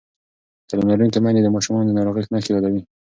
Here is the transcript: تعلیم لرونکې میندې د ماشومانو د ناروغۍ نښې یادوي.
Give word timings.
تعلیم 0.69 0.87
لرونکې 0.91 1.19
میندې 1.23 1.41
د 1.43 1.49
ماشومانو 1.55 1.87
د 1.89 1.97
ناروغۍ 1.97 2.23
نښې 2.33 2.51
یادوي. 2.53 2.81